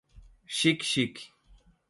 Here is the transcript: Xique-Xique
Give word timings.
Xique-Xique 0.57 1.15